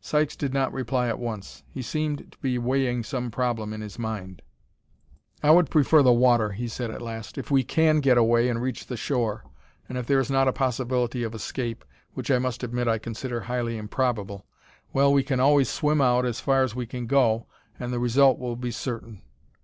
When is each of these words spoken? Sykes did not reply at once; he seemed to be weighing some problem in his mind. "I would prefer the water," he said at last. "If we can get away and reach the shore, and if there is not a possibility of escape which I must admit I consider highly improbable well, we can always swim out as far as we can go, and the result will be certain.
Sykes 0.00 0.36
did 0.36 0.54
not 0.54 0.72
reply 0.72 1.08
at 1.08 1.18
once; 1.18 1.64
he 1.68 1.82
seemed 1.82 2.30
to 2.30 2.38
be 2.38 2.58
weighing 2.58 3.02
some 3.02 3.28
problem 3.28 3.72
in 3.72 3.80
his 3.80 3.98
mind. 3.98 4.40
"I 5.42 5.50
would 5.50 5.68
prefer 5.68 6.00
the 6.00 6.12
water," 6.12 6.52
he 6.52 6.68
said 6.68 6.92
at 6.92 7.02
last. 7.02 7.36
"If 7.36 7.50
we 7.50 7.64
can 7.64 7.98
get 7.98 8.16
away 8.16 8.48
and 8.48 8.62
reach 8.62 8.86
the 8.86 8.96
shore, 8.96 9.42
and 9.88 9.98
if 9.98 10.06
there 10.06 10.20
is 10.20 10.30
not 10.30 10.46
a 10.46 10.52
possibility 10.52 11.24
of 11.24 11.34
escape 11.34 11.84
which 12.12 12.30
I 12.30 12.38
must 12.38 12.62
admit 12.62 12.86
I 12.86 12.98
consider 12.98 13.40
highly 13.40 13.76
improbable 13.76 14.46
well, 14.92 15.12
we 15.12 15.24
can 15.24 15.40
always 15.40 15.68
swim 15.68 16.00
out 16.00 16.24
as 16.24 16.38
far 16.38 16.62
as 16.62 16.76
we 16.76 16.86
can 16.86 17.08
go, 17.08 17.46
and 17.76 17.92
the 17.92 17.98
result 17.98 18.38
will 18.38 18.54
be 18.54 18.70
certain. 18.70 19.22